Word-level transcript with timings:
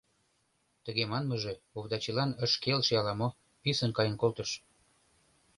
Тыге 0.83 1.03
манмыже 1.11 1.53
Овдачилан 1.77 2.31
ыш 2.45 2.53
келше 2.63 2.93
ала-мо, 3.01 3.29
писын 3.61 3.91
каен 3.97 4.15
колтыш. 4.21 4.49